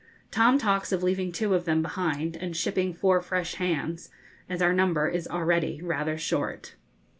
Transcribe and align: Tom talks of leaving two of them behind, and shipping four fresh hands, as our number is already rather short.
Tom 0.31 0.57
talks 0.57 0.91
of 0.91 1.03
leaving 1.03 1.31
two 1.31 1.53
of 1.53 1.65
them 1.65 1.83
behind, 1.83 2.35
and 2.35 2.57
shipping 2.57 2.91
four 2.91 3.21
fresh 3.21 3.53
hands, 3.61 4.09
as 4.49 4.59
our 4.59 4.73
number 4.73 5.07
is 5.07 5.27
already 5.27 5.79
rather 5.79 6.17
short. 6.17 6.73